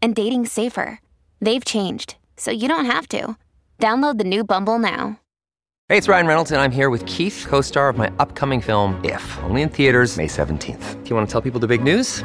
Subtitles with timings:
[0.00, 1.00] and dating safer.
[1.40, 3.36] They've changed, so you don't have to.
[3.78, 5.20] Download the new Bumble now.
[5.88, 9.00] Hey, it's Ryan Reynolds, and I'm here with Keith, co star of my upcoming film,
[9.04, 11.04] If, only in theaters, May 17th.
[11.04, 12.24] Do you want to tell people the big news?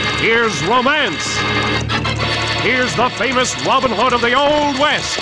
[0.21, 1.35] Here's romance.
[2.61, 5.17] Here's the famous Robin Hood of the Old West.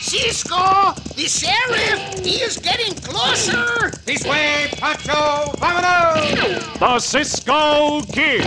[0.00, 3.90] Cisco, the sheriff, he is getting closer.
[4.04, 6.78] This way, Pancho, vámonos!
[6.78, 8.44] The Cisco Kid.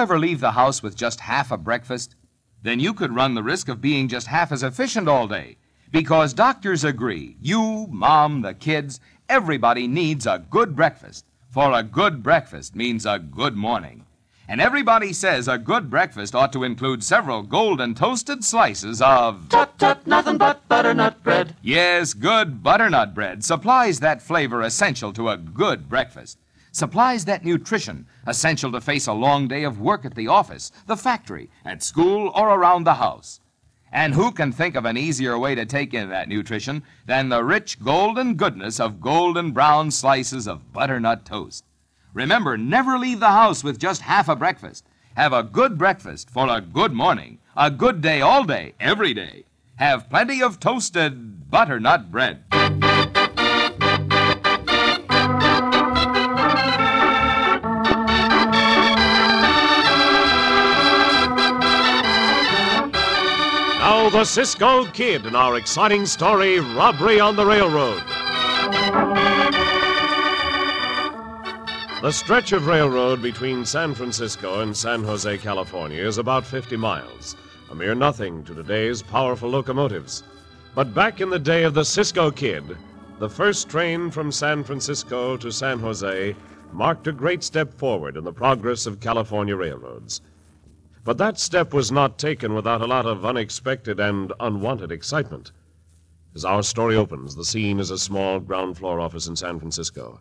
[0.00, 2.16] Ever leave the house with just half a breakfast?
[2.62, 5.58] Then you could run the risk of being just half as efficient all day.
[5.92, 11.26] Because doctors agree you, mom, the kids, everybody needs a good breakfast.
[11.50, 14.06] For a good breakfast means a good morning.
[14.48, 19.50] And everybody says a good breakfast ought to include several golden toasted slices of.
[19.50, 21.56] Tut tut, nothing but butternut bread.
[21.60, 26.38] Yes, good butternut bread supplies that flavor essential to a good breakfast.
[26.72, 30.96] Supplies that nutrition essential to face a long day of work at the office, the
[30.96, 33.40] factory, at school, or around the house.
[33.92, 37.42] And who can think of an easier way to take in that nutrition than the
[37.42, 41.64] rich golden goodness of golden brown slices of butternut toast?
[42.14, 44.84] Remember, never leave the house with just half a breakfast.
[45.16, 49.44] Have a good breakfast for a good morning, a good day all day, every day.
[49.76, 52.44] Have plenty of toasted butternut bread.
[64.00, 68.02] Now, the Cisco Kid in our exciting story Robbery on the Railroad.
[72.00, 77.36] The stretch of railroad between San Francisco and San Jose, California is about 50 miles,
[77.70, 80.22] a mere nothing to today's powerful locomotives.
[80.74, 82.78] But back in the day of the Cisco Kid,
[83.18, 86.34] the first train from San Francisco to San Jose
[86.72, 90.22] marked a great step forward in the progress of California railroads.
[91.10, 95.50] But that step was not taken without a lot of unexpected and unwanted excitement.
[96.36, 100.20] As our story opens, the scene is a small ground floor office in San Francisco.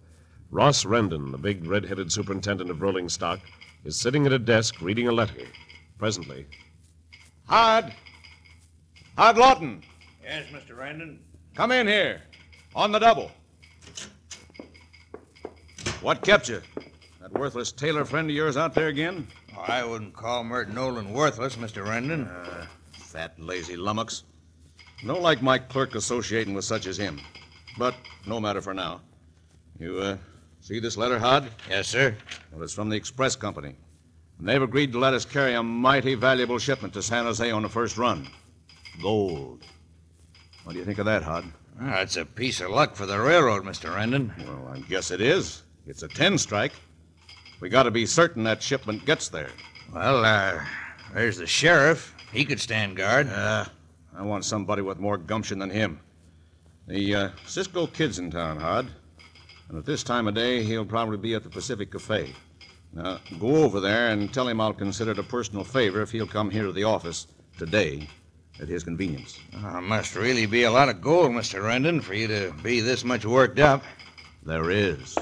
[0.49, 3.39] Ross Rendon, the big red headed superintendent of rolling stock,
[3.85, 5.45] is sitting at a desk reading a letter.
[5.99, 6.47] Presently,
[7.45, 7.93] Hod.
[9.15, 9.83] Hod Lawton,
[10.23, 10.75] Yes, Mr.
[10.75, 11.19] Rendon.
[11.53, 12.23] come in here.
[12.73, 13.29] On the double.
[16.01, 16.63] What kept you?
[17.21, 19.27] That worthless tailor friend of yours out there again?
[19.57, 21.85] Oh, I wouldn't call Mert Nolan worthless, Mr.
[21.85, 22.27] Rendon.
[22.29, 24.23] Uh, fat, lazy lummox.
[25.05, 27.19] Don't like my clerk associating with such as him.
[27.77, 27.95] But
[28.25, 29.01] no matter for now.
[29.77, 30.17] You, uh,
[30.61, 31.49] see this letter, Hod?
[31.69, 32.15] yes, sir.
[32.51, 33.75] Well, it's from the Express Company.
[34.37, 37.63] And they've agreed to let us carry a mighty valuable shipment to San Jose on
[37.63, 38.29] the first run.
[39.01, 39.63] Gold.
[40.63, 41.45] What do you think of that, Hod?
[41.81, 43.93] Ah, it's a piece of luck for the railroad, Mr.
[43.93, 44.31] Rendon.
[44.45, 45.63] Well, I guess it is.
[45.85, 46.73] It's a 10 strike.
[47.59, 49.49] We got to be certain that shipment gets there.
[49.93, 50.63] Well, uh,
[51.13, 52.15] there's the sheriff.
[52.31, 53.27] He could stand guard.
[53.27, 53.65] Uh,
[54.15, 55.99] I want somebody with more gumption than him.
[56.87, 58.87] The uh, Cisco kid's in town, Hod.
[59.67, 62.33] And at this time of day, he'll probably be at the Pacific Cafe.
[62.93, 66.25] Now, go over there and tell him I'll consider it a personal favor if he'll
[66.25, 67.27] come here to the office
[67.57, 68.07] today
[68.59, 69.39] at his convenience.
[69.63, 71.61] Oh, must really be a lot of gold, Mr.
[71.61, 73.83] Rendon, for you to be this much worked up.
[74.43, 75.17] There is.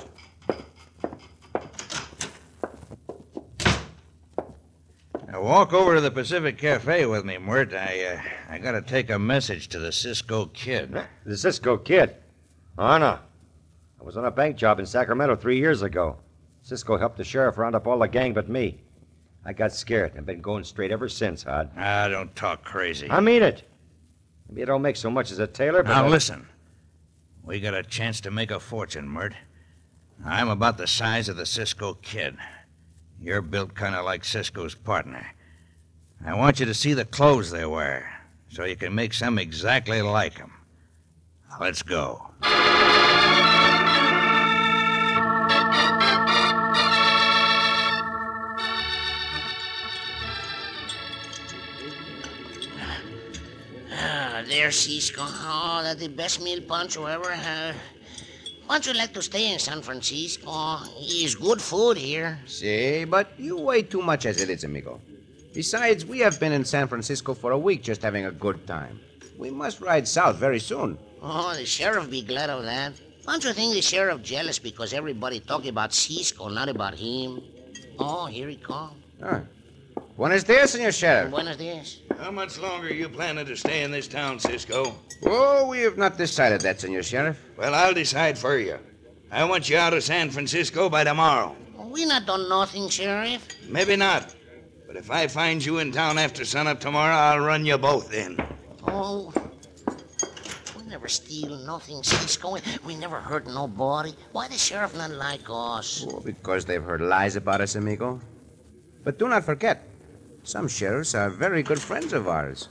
[5.38, 7.72] Now walk over to the Pacific Cafe with me, Mert.
[7.72, 11.00] I, uh, I gotta take a message to the Cisco Kid.
[11.28, 12.16] The Cisco Kid?
[12.76, 12.84] No.
[12.84, 13.20] I
[14.04, 16.18] was on a bank job in Sacramento three years ago.
[16.64, 18.80] Cisco helped the sheriff round up all the gang but me.
[19.46, 21.70] I got scared and been going straight ever since, Hod.
[21.78, 23.08] Ah, don't talk crazy.
[23.08, 23.62] I mean it.
[24.50, 25.92] Maybe I don't make so much as a tailor, but.
[25.92, 26.48] Now I- listen.
[27.44, 29.36] We got a chance to make a fortune, Mert.
[30.26, 32.38] I'm about the size of the Cisco Kid.
[33.22, 35.26] You're built kind of like Cisco's partner.
[36.26, 40.02] I want you to see the clothes they wear, so you can make some exactly
[40.02, 40.54] like them.
[41.60, 42.32] Let's go.
[54.00, 55.24] Ah, there, Cisco.
[55.24, 57.76] Oh, that's the best meal Pancho ever had.
[58.68, 60.80] Pancho like to stay in San Francisco.
[61.00, 62.38] It's good food here.
[62.46, 65.00] See, but you weigh too much as it is, amigo.
[65.54, 69.00] Besides, we have been in San Francisco for a week just having a good time.
[69.38, 70.98] We must ride south very soon.
[71.22, 72.94] Oh, the sheriff be glad of that.
[73.26, 77.42] Don't you think the sheriff jealous because everybody talk about Cisco, not about him.
[77.98, 79.02] Oh, here he come.
[79.24, 79.42] Ah.
[80.18, 81.30] Buenos dias, senor sheriff.
[81.30, 82.00] Buenos dias.
[82.20, 84.96] How much longer are you planning to stay in this town, Cisco?
[85.24, 87.40] Oh, we have not decided that, senor sheriff.
[87.56, 88.80] Well, I'll decide for you.
[89.32, 91.56] I want you out of San Francisco by tomorrow.
[91.78, 93.48] Oh, we not done nothing, sheriff.
[93.70, 94.34] Maybe not.
[94.88, 98.40] But if I find you in town after sunup tomorrow, I'll run you both in.
[98.88, 99.32] Oh,
[100.76, 102.54] we never steal nothing, Cisco.
[102.56, 104.16] We, we never hurt nobody.
[104.32, 106.08] Why the sheriff not like us?
[106.10, 108.20] Oh, because they've heard lies about us, amigo.
[109.04, 109.87] But do not forget,
[110.48, 112.70] some sheriffs are very good friends of ours.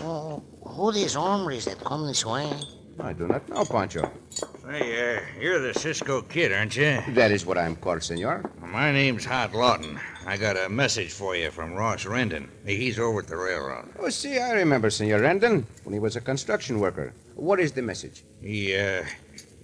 [0.00, 2.50] Oh, who these hombres that come this way?
[2.98, 4.10] I do not know, Pancho.
[4.66, 6.98] Hey, uh, you're the Cisco Kid, aren't you?
[7.10, 8.50] That is what I'm called, senor.
[8.58, 10.00] My name's Hod Lawton.
[10.26, 12.48] I got a message for you from Ross Rendon.
[12.64, 13.90] He's over at the railroad.
[13.98, 17.12] Oh, see, I remember Senor Rendon when he was a construction worker.
[17.34, 18.24] What is the message?
[18.40, 19.04] He, uh,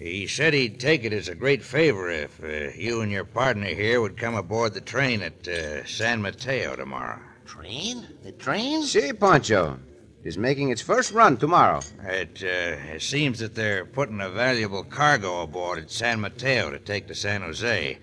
[0.03, 3.67] he said he'd take it as a great favor if uh, you and your partner
[3.67, 7.21] here would come aboard the train at uh, San Mateo tomorrow.
[7.45, 8.07] Train?
[8.23, 8.83] The train?
[8.83, 9.79] See, Pancho.
[10.25, 11.81] It is making its first run tomorrow.
[12.05, 16.79] It, uh, it seems that they're putting a valuable cargo aboard at San Mateo to
[16.79, 17.99] take to San Jose.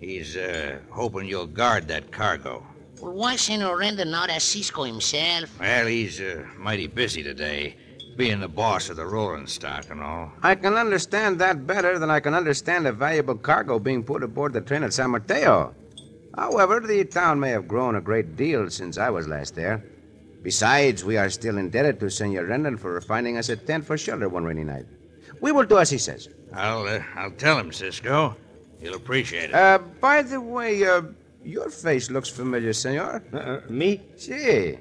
[0.00, 2.66] He's uh, hoping you'll guard that cargo.
[3.00, 5.58] Well, why Senor Rendon not as Cisco himself?
[5.58, 7.76] Well, he's uh, mighty busy today,
[8.16, 10.32] being the boss of the rolling stock and all.
[10.42, 14.52] I can understand that better than I can understand a valuable cargo being put aboard
[14.52, 15.74] the train at San Mateo.
[16.36, 19.84] However, the town may have grown a great deal since I was last there.
[20.42, 24.28] Besides, we are still indebted to Senor Rendon for finding us a tent for shelter
[24.28, 24.86] one rainy night.
[25.40, 26.28] We will do as he says.
[26.52, 28.36] I'll, uh, I'll tell him, Cisco.
[28.80, 29.54] He'll appreciate it.
[29.54, 31.02] Uh, by the way, uh,
[31.44, 33.22] your face looks familiar, senor.
[33.32, 34.00] Uh, me?
[34.16, 34.78] Si.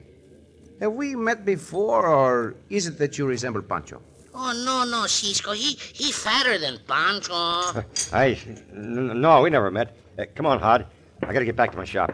[0.82, 4.02] Have we met before, or is it that you resemble Pancho?
[4.34, 5.52] Oh, no, no, Cisco.
[5.52, 7.84] He, he fatter than Pancho.
[8.14, 8.36] I,
[8.74, 9.96] No, we never met.
[10.18, 10.88] Uh, come on, Hod.
[11.22, 12.12] I gotta get back to my shop.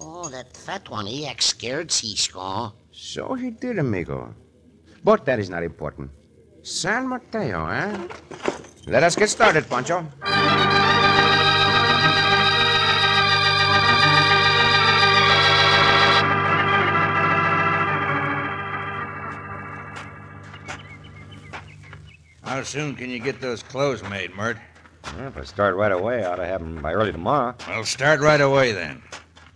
[0.00, 2.72] oh, that fat one, he acts scared, Cisco.
[2.90, 4.34] So he did, amigo.
[5.04, 6.10] But that is not important.
[6.62, 8.08] San Mateo, eh?
[8.88, 10.04] Let us get started, Pancho.
[22.66, 24.58] Soon can you get those clothes made, Mert?
[25.16, 27.54] Well, if I start right away, I ought to have them by early tomorrow.
[27.68, 29.02] Well, start right away then.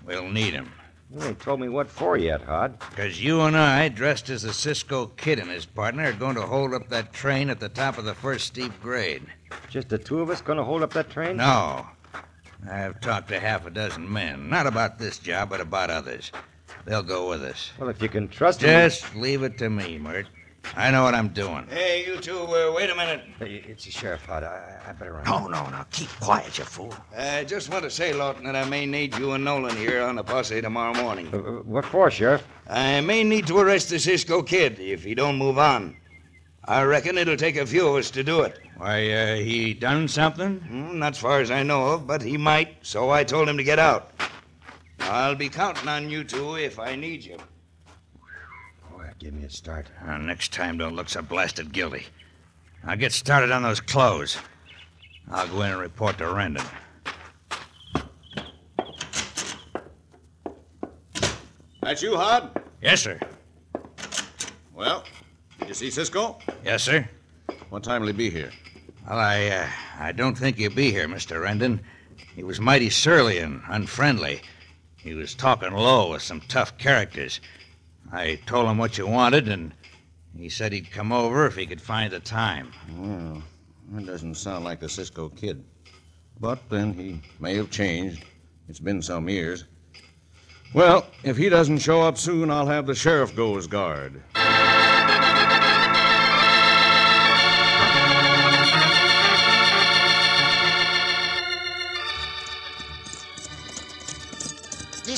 [0.04, 0.70] We'll need them.
[1.12, 2.78] You ain't told me what for yet, Hod.
[2.90, 6.42] Because you and I, dressed as the Cisco Kid and his partner, are going to
[6.42, 9.26] hold up that train at the top of the first steep grade.
[9.68, 11.36] Just the two of us gonna hold up that train?
[11.36, 11.86] No.
[12.68, 14.48] I've talked to half a dozen men.
[14.48, 16.30] Not about this job, but about others.
[16.84, 17.72] They'll go with us.
[17.78, 18.88] Well, if you can trust them.
[18.88, 20.26] Just leave it to me, Mert.
[20.76, 21.66] I know what I'm doing.
[21.68, 23.22] Hey, you two, uh, wait a minute.
[23.38, 24.44] Hey, It's the sheriff, Hod.
[24.44, 25.24] I, I better run.
[25.24, 25.84] No, no, no.
[25.90, 26.94] Keep quiet, you fool.
[27.16, 30.16] I just want to say, Lawton, that I may need you and Nolan here on
[30.16, 31.28] the posse tomorrow morning.
[31.32, 32.46] Uh, uh, what for, Sheriff?
[32.68, 35.96] I may need to arrest the Cisco Kid if he don't move on.
[36.64, 38.60] I reckon it'll take a few of us to do it.
[38.76, 40.64] Why, uh, he done something?
[40.98, 43.64] not as far as I know of, but he might, so I told him to
[43.64, 44.12] get out.
[45.00, 47.38] I'll be counting on you two if I need you.
[49.20, 49.86] Boy, give me a start.
[50.06, 52.06] Uh, next time, don't look so blasted guilty.
[52.84, 54.38] I'll get started on those clothes.
[55.30, 56.66] I'll go in and report to Rendon.
[61.82, 62.62] That's you, Hod?
[62.82, 63.18] Yes, sir.
[64.74, 65.04] Well,
[65.58, 66.38] did you see Cisco?
[66.64, 67.08] Yes, sir.
[67.68, 68.50] What time will he be here?
[69.08, 71.42] Well, I, uh, I don't think he'll be here, Mr.
[71.42, 71.80] Rendon.
[72.34, 74.40] He was mighty surly and unfriendly.
[74.96, 77.40] He was talking low with some tough characters.
[78.12, 79.72] I told him what you wanted, and
[80.36, 82.72] he said he'd come over if he could find the time.
[82.98, 83.42] Well,
[83.92, 85.64] that doesn't sound like the Cisco kid.
[86.40, 88.24] But then he may have changed.
[88.68, 89.64] It's been some years.
[90.72, 94.22] Well, if he doesn't show up soon, I'll have the sheriff go as guard.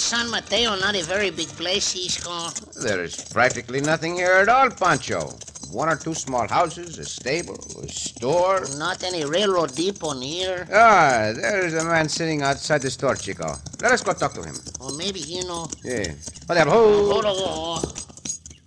[0.03, 2.51] San Mateo not a very big place, Cisco.
[2.83, 5.31] There is practically nothing here at all, Pancho.
[5.71, 8.67] One or two small houses, a stable, a store.
[8.77, 10.67] Not any railroad depot near.
[10.73, 13.55] Ah, there is a man sitting outside the store, Chico.
[13.81, 14.57] Let us go talk to him.
[14.81, 15.69] Or maybe, you know.
[15.85, 16.13] Yeah.
[16.47, 16.71] What the hell?
[16.71, 17.93] Hold on, hold on.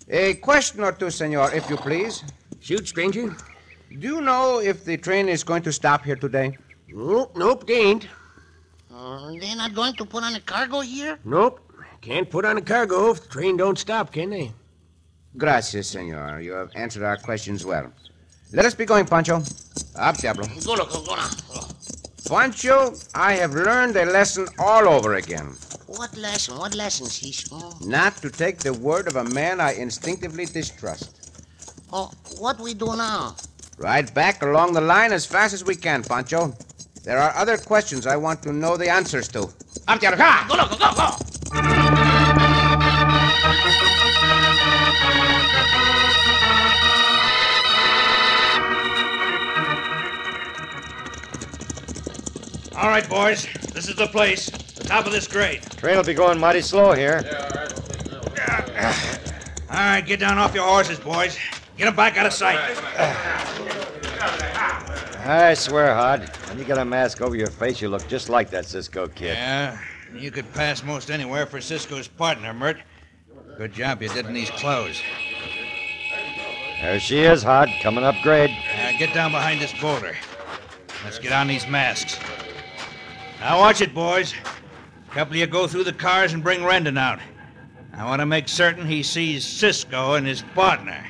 [0.09, 2.23] A question or two, senor, if you please.
[2.61, 3.35] Shoot, stranger.
[3.99, 6.57] Do you know if the train is going to stop here today?
[6.87, 8.07] Nope, nope, they ain't.
[8.95, 11.19] Uh, they're not going to put on a cargo here?
[11.25, 11.59] Nope.
[11.99, 14.51] Can't put on a cargo if the train don't stop, can they?
[15.35, 16.39] Gracias, senor.
[16.39, 17.91] You have answered our questions well.
[18.53, 19.41] Let us be going, Pancho.
[19.95, 20.47] Up, Diablo.
[20.63, 21.29] Go, loco, go now.
[22.29, 25.55] Pancho, I have learned a lesson all over again.
[25.87, 26.57] What lesson?
[26.57, 27.73] What lesson, Cisco?
[27.81, 31.33] Not to take the word of a man I instinctively distrust.
[31.91, 33.35] Oh, what we do now?
[33.77, 36.55] Ride back along the line as fast as we can, Pancho.
[37.05, 39.43] There are other questions I want to know the answers to.
[39.87, 40.17] Up, Diablo.
[40.23, 40.45] Ha!
[40.49, 42.15] Go, loco, go, go!
[52.75, 53.47] All right, boys.
[53.73, 54.49] This is the place.
[54.49, 55.61] The top of this grade.
[55.77, 57.21] Train will be going mighty slow here.
[58.35, 58.95] Yeah,
[59.69, 61.37] All right, get down off your horses, boys.
[61.77, 62.57] Get 'em back out of sight.
[65.27, 68.49] I swear, Hod, when you got a mask over your face, you look just like
[68.49, 69.35] that Cisco kid.
[69.35, 69.77] Yeah,
[70.15, 72.77] you could pass most anywhere for Cisco's partner, Mert.
[73.57, 75.01] Good job you did in these clothes.
[76.79, 78.55] There she is, Hod, coming up grade.
[78.73, 80.15] Uh, get down behind this boulder.
[81.03, 82.17] Let's get on these masks.
[83.41, 84.33] Now watch it, boys.
[85.09, 87.19] A couple of you go through the cars and bring Rendon out.
[87.91, 91.05] I want to make certain he sees Cisco and his partner.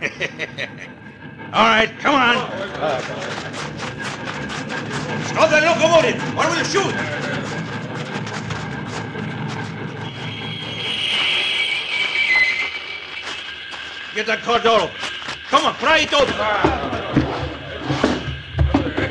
[1.52, 3.36] All right, come on.
[5.28, 6.20] Stop that locomotive!
[6.34, 6.94] What will you shoot?
[14.14, 14.96] Get that car door open.
[15.48, 16.34] Come on, pry it open.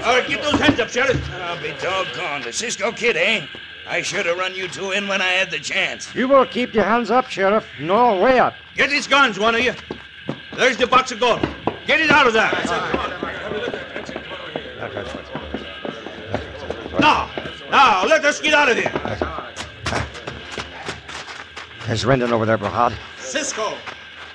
[0.04, 1.32] All right, get those hands up, Sheriff.
[1.34, 2.42] I'll be doggone.
[2.42, 3.46] The Cisco kid, eh?
[3.88, 6.14] I should have run you two in when I had the chance.
[6.16, 7.68] You will keep your hands up, Sheriff.
[7.80, 8.56] No, way up.
[8.76, 9.74] Get these guns, one of you.
[10.56, 11.48] There's the box of gold.
[11.86, 12.50] Get it out of there.
[17.76, 18.90] Now, now, let us get out of here.
[21.86, 22.98] There's Rendon over there, Hod.
[23.20, 23.74] Cisco!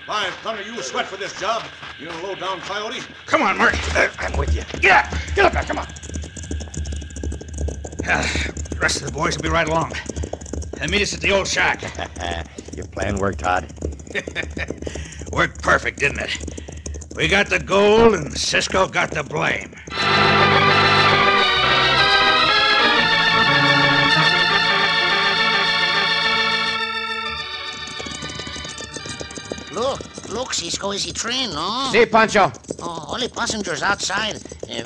[0.06, 1.62] Five thunder, you sweat for this job.
[1.98, 3.00] You low down coyote.
[3.24, 3.74] Come on, Mert.
[3.96, 4.62] Uh, I'm with you.
[4.80, 5.34] Get up.
[5.34, 5.62] Get up there.
[5.62, 5.86] Come on.
[8.06, 8.26] Uh,
[8.68, 9.94] the rest of the boys will be right along.
[10.78, 11.80] And meet us at the old shack.
[12.76, 13.72] Your plan worked, Hod.
[15.32, 17.16] Worked perfect, didn't it?
[17.16, 19.79] We got the gold, and Cisco got the blame.
[29.80, 31.88] Look, look, Cisco, is he train, no?
[31.90, 32.52] See, Pancho.
[32.82, 34.36] Oh, all the passengers outside.
[34.70, 34.82] Uh,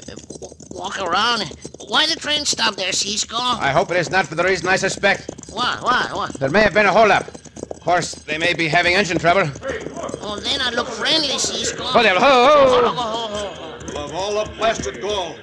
[0.70, 1.42] walk around.
[1.88, 3.36] Why the train stop there, Cisco?
[3.36, 5.28] I hope it is not for the reason I suspect.
[5.50, 6.34] What, what, what?
[6.34, 7.26] There may have been a holdup.
[7.72, 9.50] Of course, they may be having engine trouble.
[10.22, 11.82] Oh, they not look friendly, Cisco.
[11.92, 12.54] Oh, there- ho, ho.
[12.54, 14.04] Ho, ho, ho, ho, ho.
[14.04, 15.34] Of all the blasted gall.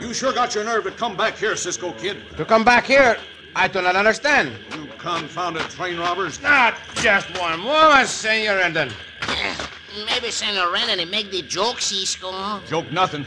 [0.00, 2.16] You sure got your nerve to come back here, Cisco kid.
[2.38, 3.18] To come back here,
[3.54, 4.56] I do not understand.
[5.04, 6.40] You confounded train robbers.
[6.40, 8.92] Not just one moment, Senor Rendon.
[10.06, 12.60] Maybe Senor Rendon and make the joke, Cisco.
[12.66, 13.26] Joke nothing.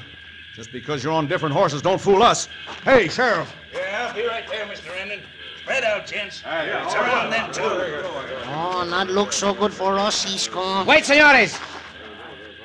[0.56, 2.50] Just because you're on different horses, don't fool us.
[2.84, 3.54] Hey, Sheriff.
[3.74, 4.90] Yeah, I'll be right there, Mr.
[4.92, 5.22] Rendon.
[5.62, 6.42] Spread out, gents.
[6.46, 7.62] It's around them, too.
[7.64, 10.84] Oh, not look so good for us, Cisco.
[10.86, 11.60] Wait, senores.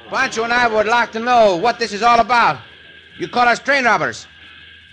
[0.09, 2.61] Pancho and I would like to know what this is all about.
[3.19, 4.27] You call us train robbers.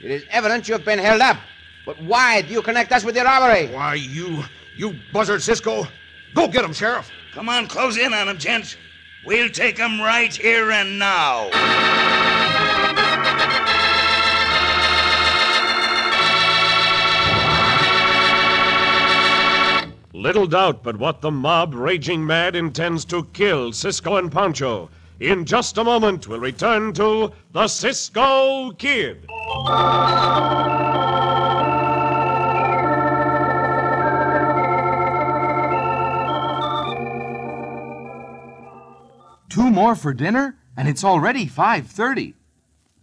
[0.01, 1.38] It is evident you have been held up.
[1.86, 3.67] But why do you connect us with your robbery?
[3.74, 4.43] Why, you.
[4.77, 5.86] You buzzard, Cisco.
[6.33, 7.12] Go get him, Sheriff.
[7.33, 8.77] Come on, close in on him, gents.
[9.25, 11.50] We'll take him right here and now.
[20.13, 24.89] Little doubt but what the mob, raging mad, intends to kill Cisco and Pancho.
[25.19, 29.27] In just a moment, we'll return to The Cisco Kid.
[39.50, 42.36] Two more for dinner, and it's already 5:30.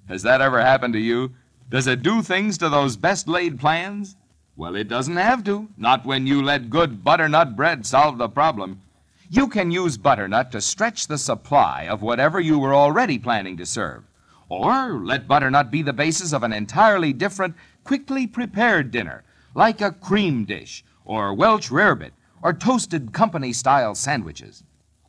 [0.08, 1.34] Has that ever happened to you?
[1.68, 4.14] Does it do things to those best laid plans?
[4.54, 5.68] Well, it doesn't have to.
[5.76, 8.80] Not when you let good butternut bread solve the problem.
[9.28, 13.66] You can use butternut to stretch the supply of whatever you were already planning to
[13.66, 14.04] serve.
[14.48, 19.90] Or let butternut be the basis of an entirely different, quickly prepared dinner, like a
[19.90, 24.62] cream dish, or Welsh rarebit, or toasted company style sandwiches.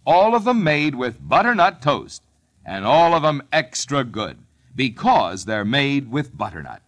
[0.08, 2.24] All of them made with butternut toast,
[2.66, 4.38] and all of them extra good,
[4.74, 6.82] because they're made with butternut.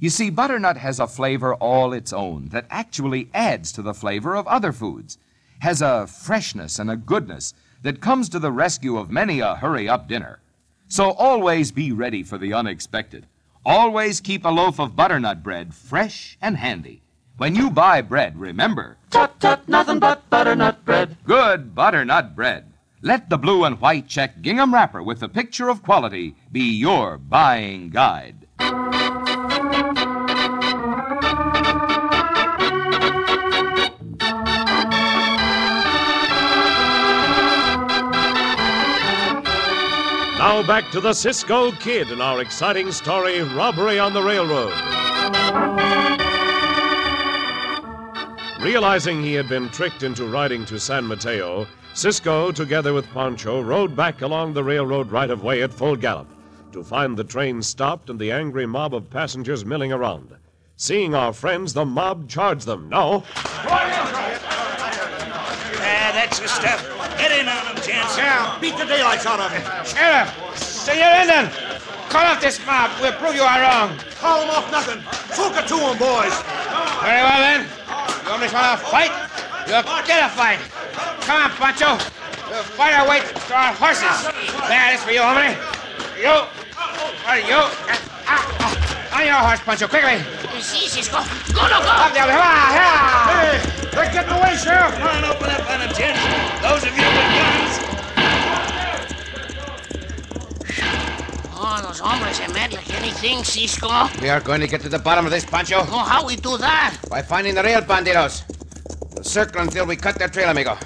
[0.00, 4.34] You see, butternut has a flavor all its own that actually adds to the flavor
[4.34, 5.16] of other foods,
[5.60, 9.88] has a freshness and a goodness that comes to the rescue of many a hurry
[9.88, 10.40] up dinner.
[10.88, 13.26] So always be ready for the unexpected.
[13.64, 17.03] Always keep a loaf of butternut bread fresh and handy.
[17.36, 21.16] When you buy bread, remember Tut tut, nothing but butternut bread.
[21.24, 22.72] good butternut bread.
[23.02, 27.18] Let the blue and white check gingham wrapper with the picture of quality be your
[27.18, 28.46] buying guide.
[40.38, 46.13] Now back to the Cisco Kid and our exciting story Robbery on the Railroad.
[48.64, 53.94] Realizing he had been tricked into riding to San Mateo, Cisco, together with Pancho, rode
[53.94, 56.28] back along the railroad right of way at full gallop
[56.72, 60.34] to find the train stopped and the angry mob of passengers milling around.
[60.76, 62.88] Seeing our friends, the mob charged them.
[62.88, 63.22] No,
[65.86, 66.80] Ah, that's the stuff.
[67.18, 68.16] Get in on him, gents.
[68.16, 69.62] Yeah, beat the daylights out of him.
[69.84, 70.56] Sheriff!
[70.56, 71.50] Senor Linden!
[72.08, 72.90] Call off this mob.
[72.98, 73.98] We'll prove you are wrong.
[74.18, 75.02] Call him off nothing.
[75.34, 76.32] Soak it to him, boys.
[77.02, 77.83] Very well, then.
[78.24, 79.12] You only want to fight?
[79.68, 80.58] You'll get a fight.
[81.28, 82.00] Come on, Pancho.
[82.48, 84.24] We'll fight our way to our horses.
[84.68, 85.52] There, this for you, hombre.
[86.16, 86.48] You.
[87.28, 87.60] Are you?
[88.24, 89.20] Ah, ah.
[89.20, 90.24] On your horse, Pancho, quickly.
[90.60, 91.18] Sí, Cisco.
[91.52, 91.88] Go, no, go.
[91.88, 92.24] Up there.
[101.94, 103.86] Those hombres are mad like anything, Cisco.
[104.20, 106.58] We are going to get to the bottom of this, Pancho, Oh, how we do
[106.58, 106.96] that?
[107.08, 108.42] by finding the real bandidos.
[109.14, 110.76] We'll circle until we cut their trail, amigo.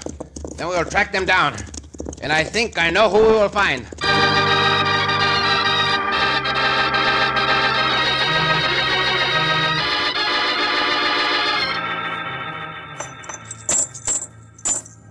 [0.56, 1.56] Then we will track them down.
[2.20, 3.86] And I think I know who we will find.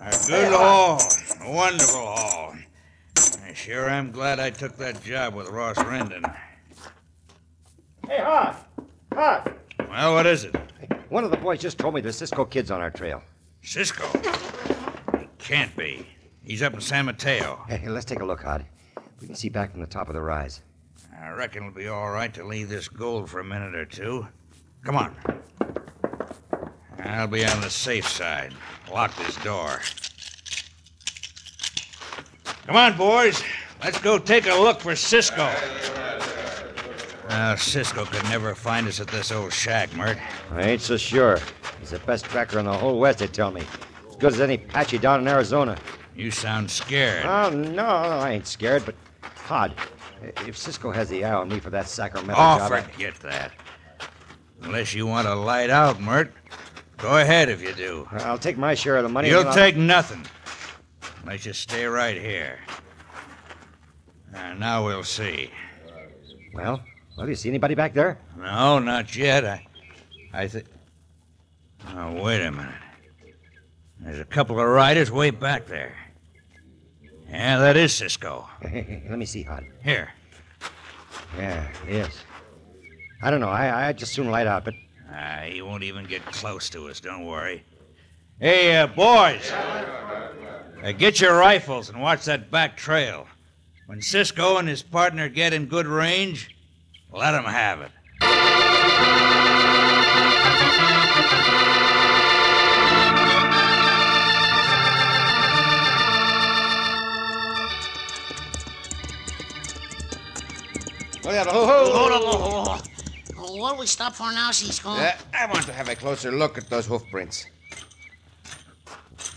[0.02, 1.02] A good haul.
[1.42, 2.17] A wonderful haul.
[2.17, 2.17] I
[3.68, 6.24] sure I'm glad I took that job with Ross Rendon.
[8.08, 8.56] Hey, Hod!
[9.14, 9.56] Hod!
[9.90, 10.56] Well, what is it?
[11.10, 13.22] One of the boys just told me the Cisco Kid's on our trail.
[13.62, 14.08] Cisco.
[15.20, 16.08] He can't be.
[16.46, 17.62] He's up in San Mateo.
[17.68, 18.66] Hey, let's take a look, Hod.
[19.20, 20.62] We can see back from the top of the rise.
[21.22, 24.26] I reckon it'll be all right to leave this gold for a minute or two.
[24.86, 25.14] Come on.
[27.04, 28.54] I'll be on the safe side.
[28.90, 29.82] Lock this door.
[32.66, 33.42] Come on, boys.
[33.84, 35.50] Let's go take a look for Cisco.
[37.30, 40.18] Now, Cisco could never find us at this old shack, Mert.
[40.52, 41.40] I ain't so sure.
[41.80, 43.64] He's the best tracker in the whole West, they tell me.
[44.10, 45.78] As good as any Apache down in Arizona.
[46.16, 47.26] You sound scared.
[47.26, 48.96] Oh, no, I ain't scared, but
[49.36, 49.74] Hod,
[50.48, 52.72] if Cisco has the eye on me for that Sacramento Oh, job...
[52.72, 53.52] I- forget that.
[54.64, 56.34] Unless you want to light out, Mert.
[56.98, 58.08] Go ahead if you do.
[58.12, 59.30] I'll take my share of the money.
[59.30, 60.26] You'll take nothing.
[61.22, 62.58] Unless you stay right here.
[64.38, 65.50] And now we'll see.
[66.54, 66.82] Well,
[67.18, 68.20] well, you see anybody back there?
[68.38, 69.44] No, not yet.
[69.46, 69.66] I,
[70.34, 70.66] I think.
[71.96, 72.74] Oh, wait a minute.
[74.00, 75.96] There's a couple of riders way back there.
[77.30, 78.48] Yeah, that is Cisco.
[78.64, 79.66] Let me see, Hod.
[79.84, 80.10] Here.
[81.38, 82.24] Yeah, yes.
[83.22, 83.50] I don't know.
[83.50, 84.74] I I just soon light out, but
[85.12, 87.00] Ah, he won't even get close to us.
[87.00, 87.64] Don't worry.
[88.40, 89.52] Hey, uh, boys.
[89.52, 93.28] Uh, get your rifles and watch that back trail.
[93.88, 96.54] When Cisco and his partner get in good range,
[97.10, 97.92] let 'em have it.
[111.26, 113.58] Oh, yeah, Hold on, hold on, hold on.
[113.60, 114.90] What do we stop for now, Cisco?
[114.90, 117.46] Uh, I want to have a closer look at those hoof prints.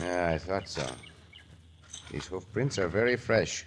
[0.01, 0.87] Yeah, I thought so.
[2.11, 3.65] These hoof prints are very fresh.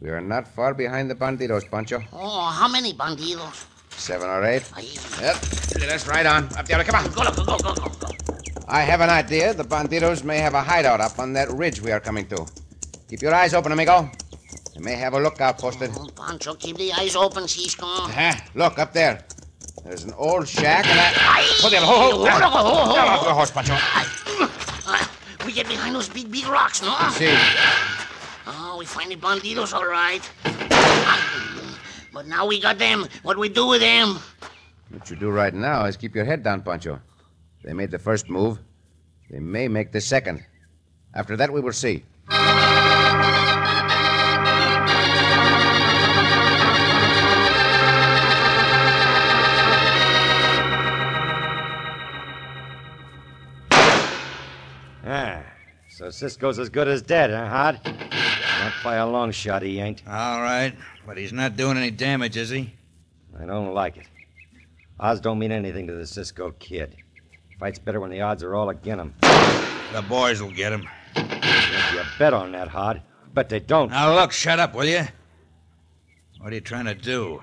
[0.00, 2.02] We are not far behind the bandidos, Pancho.
[2.12, 3.66] Oh, how many bandidos?
[3.90, 4.64] Seven or eight.
[5.20, 5.36] Yep.
[5.80, 6.44] Let's ride on.
[6.56, 6.84] Up the other.
[6.84, 7.12] Come on.
[7.12, 8.08] Go, go, go, go, go, go.
[8.66, 9.52] I have an idea.
[9.52, 12.46] The bandidos may have a hideout up on that ridge we are coming to.
[13.10, 14.10] Keep your eyes open, amigo.
[14.74, 15.90] They may have a lookout posted.
[15.94, 17.84] Oh, Pancho, keep the eyes open, Cisco.
[17.84, 18.32] Uh-huh.
[18.54, 19.22] Look, up there.
[19.84, 21.42] There's an old shack and I...
[21.60, 22.28] Hold the Hold, hold.
[22.28, 23.76] Hold hold, Get off the horse, Pancho.
[24.86, 25.06] Uh,
[25.44, 26.96] we get behind those big, big rocks, no?
[27.10, 27.36] See.
[28.80, 30.26] We find the bandidos, all right.
[32.14, 33.06] But now we got them.
[33.22, 34.18] What we do with them?
[34.88, 36.98] What you do right now is keep your head down, Pancho.
[37.62, 38.58] They made the first move.
[39.28, 40.46] They may make the second.
[41.12, 42.04] After that, we will see.
[55.04, 55.42] Ah,
[55.90, 58.09] so Cisco's as good as dead, huh, Hod?
[58.60, 60.02] Not by a long shot, he ain't.
[60.06, 60.74] All right,
[61.06, 62.72] but he's not doing any damage, is he?
[63.40, 64.06] I don't like it.
[64.98, 66.96] Odds don't mean anything to the Cisco kid.
[67.58, 69.14] Fights better when the odds are all against him.
[69.92, 70.86] The boys will get him.
[71.16, 73.02] You bet on that, Hod.
[73.32, 73.90] Bet they don't.
[73.90, 75.04] Now, look, shut up, will you?
[76.40, 77.42] What are you trying to do?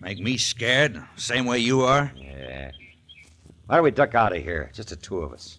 [0.00, 1.00] Make me scared?
[1.16, 2.12] Same way you are?
[2.16, 2.70] Yeah.
[3.66, 4.70] Why don't we duck out of here?
[4.74, 5.58] Just the two of us.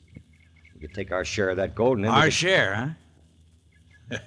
[0.74, 2.88] We could take our share of that gold and then Our could- share, huh?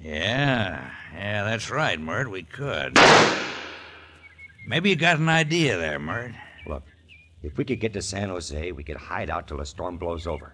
[0.00, 2.30] yeah, yeah, that's right, Mert.
[2.30, 2.98] We could.
[4.66, 6.32] Maybe you got an idea there, Mert.
[6.66, 6.84] Look,
[7.42, 10.26] if we could get to San Jose, we could hide out till the storm blows
[10.26, 10.52] over.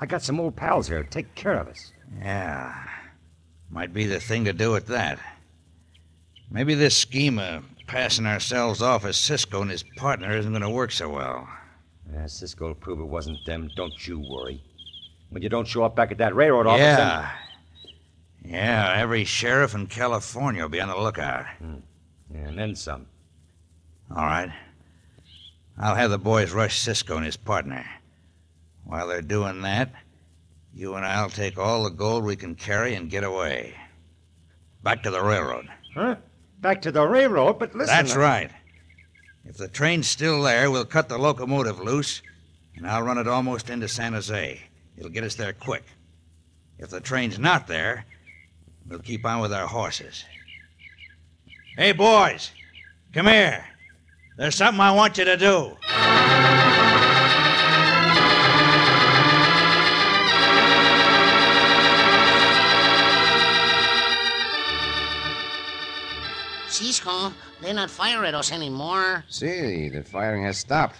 [0.00, 1.92] I got some old pals here to take care of us.
[2.18, 2.74] Yeah,
[3.70, 5.18] might be the thing to do at that.
[6.50, 10.70] Maybe this scheme of passing ourselves off as Cisco and his partner isn't going to
[10.70, 11.48] work so well.
[12.12, 13.70] Yeah, Cisco will prove it wasn't them.
[13.76, 14.62] Don't you worry.
[15.30, 17.30] When you don't show up back at that railroad office, Yeah.
[18.42, 21.46] Yeah, every sheriff in California will be on the lookout.
[21.58, 21.76] Hmm.
[22.30, 22.46] then...
[22.48, 23.06] and then some.
[24.10, 24.50] All right.
[25.78, 27.86] I'll have the boys rush Cisco and his partner.
[28.84, 29.92] While they're doing that,
[30.74, 33.74] you and I'll take all the gold we can carry and get away.
[34.82, 35.68] Back to the railroad.
[35.94, 36.16] Huh?
[36.60, 37.94] Back to the railroad, but listen.
[37.94, 38.50] That's right.
[39.44, 42.20] If the train's still there, we'll cut the locomotive loose,
[42.76, 44.60] and I'll run it almost into San Jose.
[45.00, 45.82] It'll get us there quick.
[46.78, 48.04] If the train's not there,
[48.86, 50.26] we'll keep on with our horses.
[51.74, 52.50] Hey, boys,
[53.14, 53.64] come here.
[54.36, 55.76] There's something I want you to do.
[66.68, 67.32] Cisco,
[67.62, 69.24] they're not firing at us anymore.
[69.30, 70.96] See, the firing has stopped.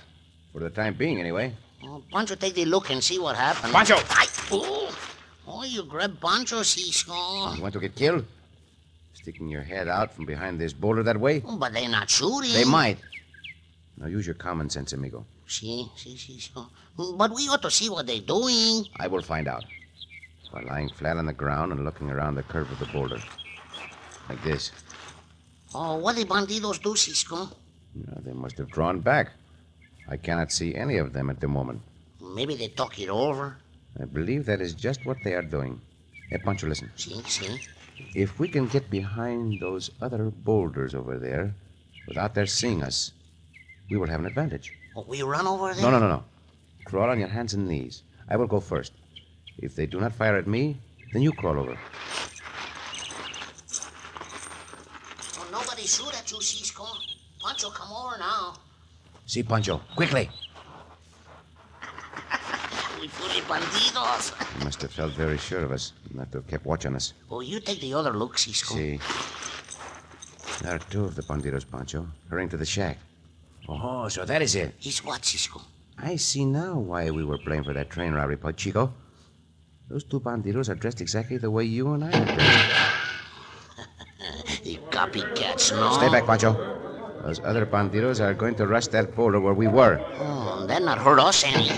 [0.55, 1.55] For the time being, anyway.
[1.83, 3.73] Oh, Pancho, take the look and see what happened.
[3.73, 3.97] Pancho!
[4.11, 4.95] Ay, oh.
[5.47, 7.55] oh, you grab Pancho, Cisco.
[7.55, 8.25] You want to get killed?
[9.15, 11.43] Sticking your head out from behind this boulder that way?
[11.47, 12.53] Oh, But they're not shooting.
[12.53, 12.99] They might.
[13.97, 15.25] Now use your common sense, amigo.
[15.47, 16.69] See, see, see, Cisco.
[16.97, 18.87] But we ought to see what they're doing.
[18.99, 19.65] I will find out.
[20.53, 23.19] By lying flat on the ground and looking around the curve of the boulder.
[24.29, 24.73] Like this.
[25.75, 27.49] Oh, what did bandidos do, Cisco?
[27.95, 29.31] No, they must have drawn back.
[30.11, 31.83] I cannot see any of them at the moment.
[32.21, 33.59] Maybe they talk it over.
[34.01, 35.81] I believe that is just what they are doing.
[36.29, 36.91] Hey, Pancho, listen.
[36.97, 37.61] See, see.
[38.15, 41.55] If we can get behind those other boulders over there
[42.09, 43.13] without their seeing us,
[43.89, 44.73] we will have an advantage.
[44.97, 45.83] Oh, we run over there?
[45.83, 46.25] No, no, no, no.
[46.85, 48.03] Crawl on your hands and knees.
[48.29, 48.93] I will go first.
[49.59, 50.77] If they do not fire at me,
[51.13, 51.79] then you crawl over.
[55.39, 56.87] Oh, nobody shoot at you, Cisco.
[57.43, 58.55] Pancho, come over now.
[59.31, 60.29] See, Pancho, quickly.
[63.01, 64.35] We fully bandidos.
[64.59, 67.13] He must have felt very sure of us, not to have kept watch on us.
[67.31, 68.75] Oh, you take the other look, Cisco.
[68.75, 68.99] See.
[70.63, 72.99] There are two of the bandidos, Pancho, hurrying to the shack.
[73.69, 74.75] Oh, so that is it.
[74.81, 75.63] He's what, Cisco?
[75.97, 78.93] I see now why we were playing for that train robbery, Chico.
[79.89, 82.75] Those two bandidos are dressed exactly the way you and I are dressed.
[84.65, 85.93] The copycats, no?
[85.93, 86.80] Stay back, Pancho.
[87.23, 90.01] Those other bandidos are going to rush that boulder where we were.
[90.19, 91.69] Oh, that not hurt us any.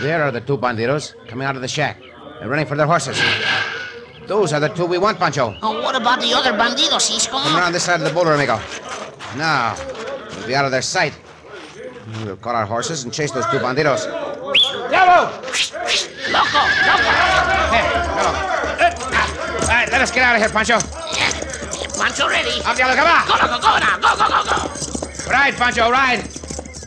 [0.00, 2.00] There are the two bandidos coming out of the shack.
[2.40, 3.20] They're running for their horses.
[4.26, 5.54] Those are the two we want, Pancho.
[5.62, 7.38] Oh, what about the other bandidos, Cisco?
[7.38, 8.58] Come around this side of the boulder, amigo.
[9.36, 9.76] Now,
[10.36, 11.12] we'll be out of their sight.
[12.24, 14.06] We'll call our horses and chase those two bandidos.
[14.90, 15.30] Diablo!
[16.32, 16.62] Loco!
[16.88, 17.12] Loco!
[17.70, 17.84] Hey,
[18.16, 18.32] hello.
[19.62, 20.78] All right, let us get out of here, Pancho.
[21.98, 22.60] Pancho ready.
[22.64, 23.26] Up, Diablo, come on.
[23.28, 23.98] Go, go, go, now.
[23.98, 24.41] Go, go, go,
[25.32, 26.22] Right, Pancho, right.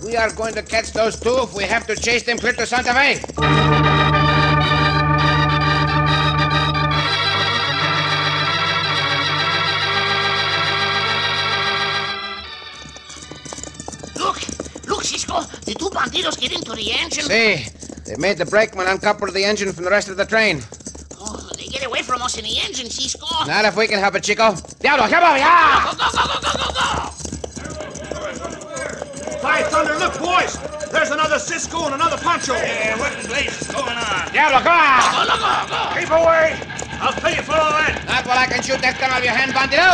[0.03, 2.67] We are going to catch those two if we have to chase them clear to
[2.67, 3.15] Santa Fe.
[14.15, 14.38] Look,
[14.88, 15.41] look, Cisco.
[15.65, 17.23] The two bandidos get into the engine.
[17.23, 17.65] See,
[18.05, 20.62] they made the brakeman uncouple the engine from the rest of the train.
[21.19, 23.25] Oh, they get away from us in the engine, Cisco.
[23.47, 24.55] Not if we can help it, Chico.
[24.81, 25.81] Diablo, come over here!
[25.84, 27.14] Go, go, go, go, go, go, go!
[29.45, 30.58] By thunder, look, boys!
[30.89, 32.55] There's another Cisco and another Pancho.
[32.55, 34.34] Yeah, what in blazes is going on?
[34.34, 35.05] Diablo, come on!
[35.13, 35.81] Go, go, go, go!
[35.93, 36.58] Keep away!
[36.97, 38.01] I'll pay you for all that.
[38.10, 39.86] Not while I can shoot that gun out of your hand, bandito.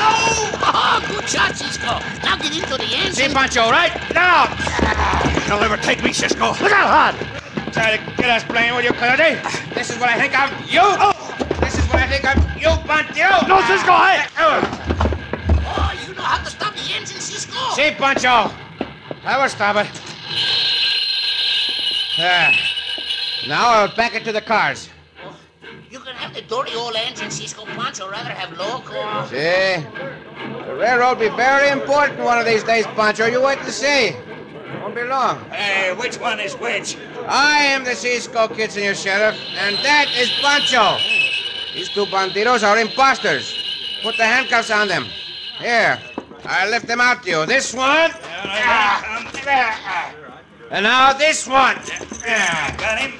[0.00, 2.00] Oh, good shot, Cisco.
[2.24, 3.12] Now get into the engine.
[3.12, 3.92] See, Pancho, right?
[4.16, 4.48] Now!
[5.44, 6.56] You'll never take me, Cisco.
[6.56, 7.14] Look out, Hod!
[7.76, 9.36] Try to get us playing with you, Coyote.
[9.76, 10.80] This is what I think of you.
[10.80, 11.12] Oh.
[11.60, 13.44] This is what I think of you, Pancho.
[13.44, 14.24] No, Cisco, hey!
[14.40, 17.60] Oh, you know how to stop the engine, Cisco.
[17.76, 18.56] See, Pancho.
[19.26, 19.90] I will stop it.
[22.16, 22.52] There.
[23.48, 24.88] Now I'll back it to the cars.
[25.90, 27.64] You can have the dirty old engine, Cisco.
[27.64, 29.26] Pancho rather have Loco.
[29.26, 29.82] See?
[30.64, 33.26] The railroad will be very important one of these days, Pancho.
[33.26, 34.14] You wait to see.
[34.80, 35.44] Won't be long.
[35.50, 36.96] Hey, which one is which?
[37.26, 40.98] I am the Cisco Kid, Senor Sheriff, and that is Pancho.
[41.74, 43.52] These two bandidos are imposters.
[44.04, 45.04] Put the handcuffs on them.
[45.58, 45.98] Here,
[46.44, 47.46] I'll lift them out to you.
[47.46, 48.12] This one.
[49.46, 51.76] And now this one.
[52.76, 53.12] Got him?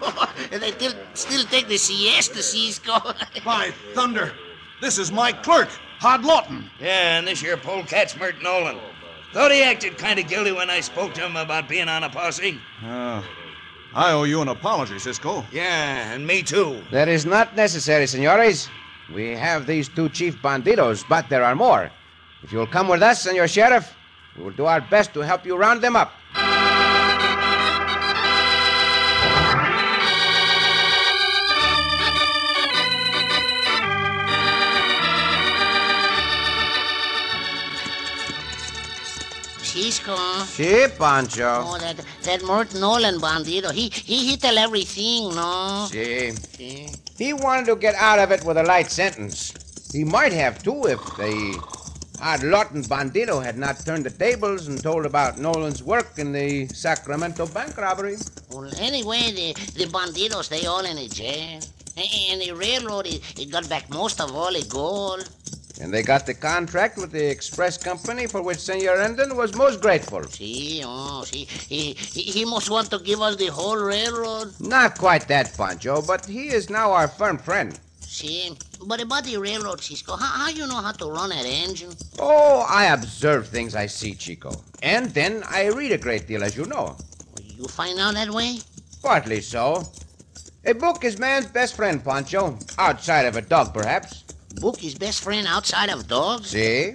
[0.50, 2.92] they still, still take the siesta, Cisco.
[3.44, 4.32] By thunder,
[4.80, 6.70] this is my clerk, Hod Lawton.
[6.80, 8.78] Yeah, and this here polecat's Mert Nolan.
[9.32, 12.10] Thought he acted kind of guilty when I spoke to him about being on a
[12.10, 12.58] posse.
[12.84, 13.22] Uh,
[13.92, 15.44] I owe you an apology, Cisco.
[15.52, 16.82] Yeah, and me too.
[16.92, 18.68] That is not necessary, senores.
[19.12, 21.90] We have these two chief bandidos, but there are more.
[22.42, 23.94] If you will come with us, Senor Sheriff,
[24.36, 26.12] we will do our best to help you round them up.
[39.62, 40.16] Cisco.
[40.44, 41.64] Si, Pancho.
[41.66, 43.72] Oh, that that Mert Nolan bandito.
[43.72, 45.88] He he he tell everything, no?
[45.90, 46.30] Si.
[46.56, 46.96] Sí.
[47.18, 49.52] He wanted to get out of it with a light sentence.
[49.92, 51.58] He might have, too, if the
[52.20, 56.66] Hod Lawton bandito had not turned the tables and told about Nolan's work in the
[56.68, 58.16] Sacramento bank robbery.
[58.50, 61.60] Well, anyway, the the bandidos they all in the jail,
[61.96, 65.28] and the railroad it, it got back most of all the gold.
[65.80, 69.80] And they got the contract with the express company for which Senor Rendon was most
[69.80, 70.22] grateful.
[70.22, 74.54] See, oh, see, he, he he must want to give us the whole railroad.
[74.60, 77.78] Not quite that, Pancho, but he is now our firm friend.
[78.14, 81.90] See, but about the railroad, Cisco, how, how you know how to run that engine?
[82.20, 84.52] Oh, I observe things I see, Chico.
[84.84, 86.96] And then I read a great deal, as you know.
[87.42, 88.60] You find out that way?
[89.02, 89.82] Partly so.
[90.64, 92.56] A book is man's best friend, Pancho.
[92.78, 94.22] Outside of a dog, perhaps.
[94.60, 96.50] Book is best friend outside of dogs?
[96.50, 96.94] See?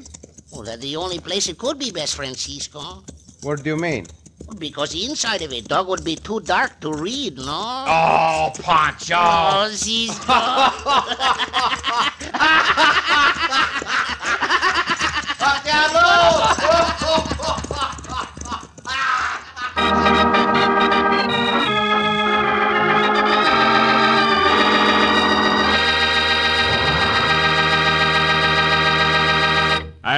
[0.54, 3.04] Well, that's the only place it could be best friend, Cisco.
[3.42, 4.08] What do you mean?
[4.58, 7.46] Because inside of a dog would be too dark to read, no?
[7.88, 9.16] Oh, Pancho!
[9.16, 10.34] Oh, Cisco.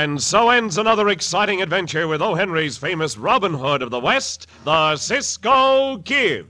[0.02, 2.34] And so ends another exciting adventure with O.
[2.34, 6.48] Henry's famous Robin Hood of the West, the Cisco Kid.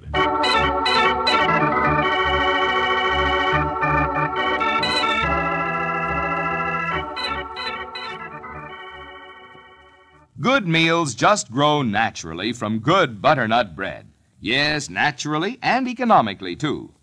[10.39, 14.07] Good meals just grow naturally from good butternut bread.
[14.39, 16.93] Yes, naturally and economically, too.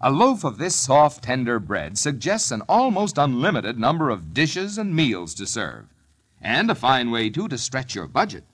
[0.00, 4.94] A loaf of this soft, tender bread suggests an almost unlimited number of dishes and
[4.94, 5.86] meals to serve.
[6.40, 8.44] And a fine way, too, to stretch your budget.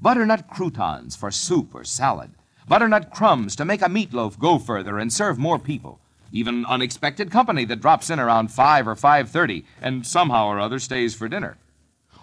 [0.00, 2.32] Butternut croutons for soup or salad.
[2.66, 6.00] Butternut crumbs to make a meatloaf go further and serve more people.
[6.32, 11.14] Even unexpected company that drops in around 5 or 5.30 and somehow or other stays
[11.14, 11.58] for dinner.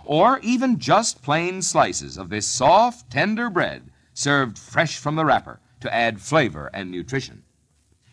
[0.04, 5.62] Or even just plain slices of this soft, tender bread served fresh from the wrapper
[5.80, 7.44] to add flavor and nutrition.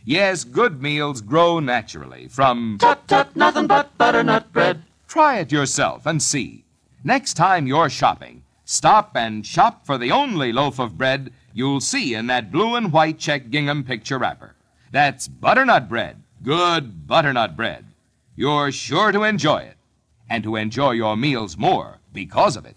[0.09, 4.85] Yes, good meals grow naturally from Tut tut, nothing but butternut bread.
[5.09, 6.65] Try it yourself and see.
[7.03, 12.15] Next time you're shopping, stop and shop for the only loaf of bread you'll see
[12.15, 14.55] in that blue and white check gingham picture wrapper.
[14.93, 17.87] That's butternut bread, good butternut bread.
[18.37, 19.77] You're sure to enjoy it,
[20.31, 22.77] and to enjoy your meals more because of it.